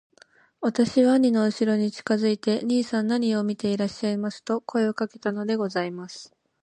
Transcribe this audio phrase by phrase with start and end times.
[0.61, 6.35] 私は兄のうしろに近づいて『兄さん何を見ていらっしゃいます』と声をかけたのでございます。